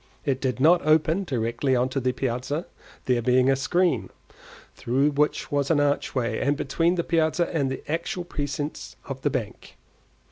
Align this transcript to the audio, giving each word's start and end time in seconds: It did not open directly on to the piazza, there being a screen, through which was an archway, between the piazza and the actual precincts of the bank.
It 0.25 0.41
did 0.41 0.59
not 0.59 0.83
open 0.83 1.25
directly 1.25 1.75
on 1.75 1.87
to 1.89 1.99
the 1.99 2.11
piazza, 2.11 2.65
there 3.05 3.21
being 3.21 3.51
a 3.51 3.55
screen, 3.55 4.09
through 4.73 5.11
which 5.11 5.51
was 5.51 5.69
an 5.69 5.79
archway, 5.79 6.49
between 6.53 6.95
the 6.95 7.03
piazza 7.03 7.47
and 7.55 7.69
the 7.69 7.83
actual 7.87 8.23
precincts 8.23 8.95
of 9.05 9.21
the 9.21 9.29
bank. 9.29 9.77